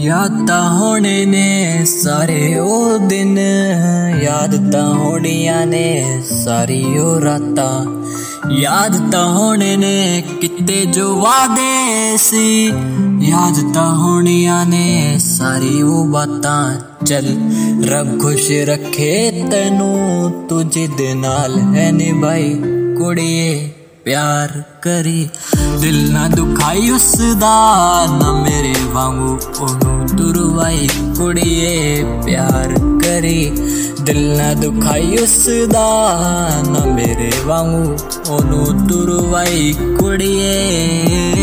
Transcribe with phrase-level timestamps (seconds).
[0.00, 3.38] ਯਾਦਾਂ ਹੋਣੇ ਨੇ ਸਾਰੇ ਉਹ ਦਿਨ।
[4.22, 8.04] ਯਾਦ ਤਾਂ ਹੋਣੀਆਂ ਨੇ ਸਾਰੀ ਉਹ ਰਾਤਾਂ।
[8.50, 12.72] ਯਾਦ ਤਾਂ ਹੋਣੇ ਨੇ ਕਿਤੇ ਜੋ ਵਾਦੇ ਸੀ।
[13.20, 17.52] ਯਾਦ ਤਾਂ ਹੋਣੀਆਂ ਨੇ ਸਾਰੀ ਉਹ ਬਾਤਾਂ। ਚੱਲ
[17.88, 22.54] ਰੱਬ ਖੁਸ਼ ਰੱਖੇ ਤੈਨੂੰ ਤੂੰ ਜਿੱਦ ਨਾਲ ਹੈ ਨਿਭਾਈ
[22.98, 23.70] ਕੁੜੀਏ।
[24.10, 25.28] ਪਿਆਰ ਕਰੀ।
[25.80, 30.88] ਦਿਲ ਨਾ ਦੁਖਾਈ ਉਸ ਦਾ ਨਾ ਮੇਰੇ ਵਾਂਗੂ ਉਹਨੂੰ ਤੁਰਵਾਈ
[31.18, 33.50] ਕੁੜੀਏ, ਪਿਆਰ ਕਰੀ।
[34.02, 35.86] ਦਿਲ ਨਾ ਦੁਖਾਈ ਉਸ ਦਾ
[36.68, 37.96] ਨਾ ਮੇਰੇ ਵਾਂਗੂ
[38.28, 41.39] ਉਹਨੂੰ ਤੁਰਵਾਈ ਕੁੜੀਏ।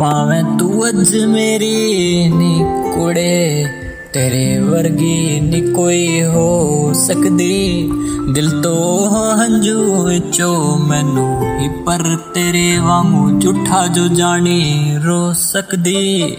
[0.00, 2.64] ਭਾਵੇਂ ਤੂੰ ਅੱਜ ਮੇਰੀ ਨੀ
[2.94, 3.66] ਕੁੜੇ,
[4.12, 7.90] ਤੇਰੇ ਵਰਗੀ ਨੀ ਕੋਈ ਹੋ ਸਕਦੀ।
[8.32, 16.36] ਦਿਲ ਤੋਂ ਹੰਝੂ ਵਿੱਚੋਂ ਮੈਨੂੰ ਹੀ, ਪਰ ਤੇਰੇ ਵਾਂਗੂ ਝੂਠਾ ਜੋ ਜਾਣੀ ਰੋ ਸਕਦੀ।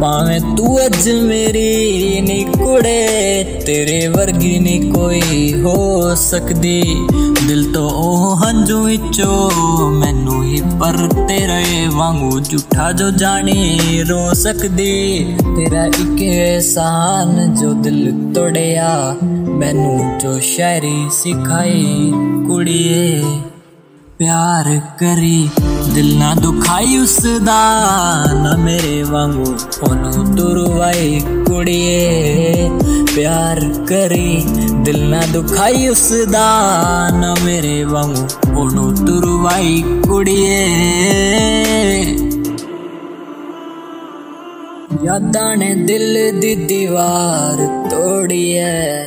[0.00, 6.82] ਭਾਵੇਂ ਤੂੰ ਅੱਜ ਮੇਰੀ ਨੀ ਕੁੜੇ, ਤੇਰੇ ਵਰਗੀ ਨੀ ਕੋਈ ਹੋ ਸਕਦੀ।
[7.48, 9.50] ਦਿਲ ਤੋਂ ਉਹ ਹੰਝੂ ਵਿੱਚੋਂ
[9.90, 10.96] ਮੈਨੂੰ ਹੀ, ਪਰ
[11.28, 19.16] ਤੇਰੇ ਵਾਂਗੂ ਝੂਠਾ ਜੋ ਜਾਣੀ ਰੋ ਸਕਦੀ। ਤੇਰਾ ਇੱਕ ਇਹਸਾਨ ਜੋ ਦਿਲ ਤੋੜਿਆ,
[19.48, 22.12] ਮੈਨੂੰ ਜੋ ਸ਼ਾਇਰੀ ਸਿਖਾਈ।
[22.46, 23.22] ਕੁੜੀਏ,
[24.18, 25.48] ਪਿਆਰ ਕਰੀ,
[25.94, 27.62] ਦਿਲ ਨਾ ਦੁਖਾਈ ਉਸ ਦਾ
[28.34, 32.29] ਨਾ ਮੇਰੇ ਵਾਂਗੂ ਉਹਨੂੰ ਤੁਰਵਾਈ ਕੁੜੀਏ
[33.20, 34.42] ਪਿਆਰ ਕਰੇ,
[34.84, 40.56] ਦਿਲ ਨਾ ਦੁਖਾਈ ਉਸ ਦਾ ਨਾ ਮੇਰੇ ਵਾਂਗੂ ਉਹਨੂੰ ਤੁਰਵਾਈ ਕੁੜੀਏ।
[45.04, 49.06] ਯਾਦਾਂ ਨੇ ਦਿਲ ਦੀ ਦੀਵਾਰ ਤੋੜੀ ਐ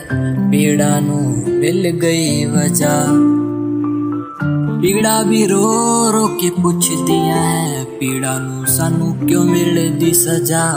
[0.52, 2.96] ਪੀੜਾ ਨੂੰ ਮਿਲ ਗਈ ਵਜਾ
[4.82, 10.74] ਪੀੜਾ ਵੀ ਰੋ ਰੋ ਕੇ ਪੁੱਛਦੀ ਹੈ ਪੀੜਾ ਨੂੰ ਸਾਨੂੰ ਕਿਉਂ ਮਿਲਦੀ ਸਜ਼ਾ?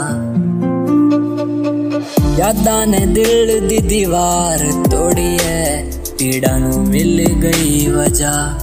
[2.37, 4.59] ਯਾਦਾਂ ਨੇ ਦਿਲ ਦੀ ਦੀਵਾਰ
[4.91, 8.59] ਤੋੜੀ ਹੈ ਪੀੜਾ ਨੂੰ ਮਿਲ ਗਈ ਵਜ੍ਹਾ।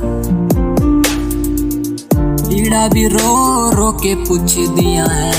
[2.48, 5.32] ਪੀੜਾ ਵੀ ਰੋ ਰੋ ਕੇ ਪੁੱਛਦੀਆਂ ਹੈ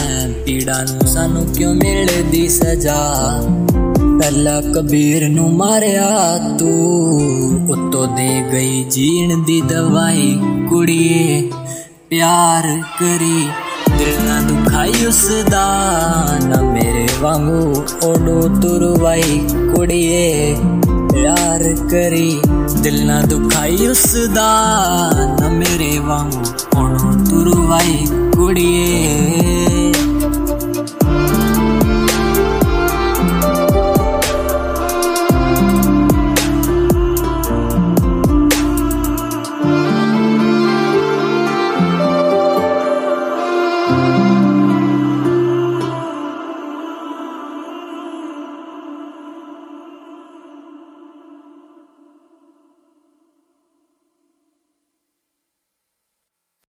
[0.46, 3.44] ਪੀੜਾ ਨੂੰ ਸਾਨੂੰ ਕਿਉਂ ਮਿਲਦੀ ਸਜ਼ਾ?
[4.20, 7.22] ਪਹਿਲਾ ਕਬੀਰ ਨੂੰ ਮਾਰਿਆ ਤੂੰ,
[7.70, 11.52] ਉਤੋਂ ਦੇ ਗਈ ਜੀਣ ਦੀ ਦਵਾਈ ਕੁੜੀਏ,
[12.10, 13.48] ਪਿਆਰ ਕਰੀ,
[13.98, 15.68] ਦਿਲ ਨਾ ਦੁਖਾਈ ਉਸ ਦਾ,
[16.46, 16.65] ਨਾ
[17.46, 19.40] ਮੇਰੇ ਵਾਂਗੂ ਉਹਨੂੰ ਤੁਰਵਾਈ
[19.76, 20.56] ਕੁੜੀਏ
[21.14, 22.42] ਪਿਆਰ ਕਰੀ
[22.82, 24.50] ਦਿਲ ਨਾ ਦੁਖਾਈ ਉਸ ਦਾ
[25.40, 26.44] ਨਾ ਮੇਰੇ ਵਾਂਗੂ
[26.78, 29.15] ਉਹਨੂੰ ਤੁਰਵਾਈ ਕੁੜੀਏ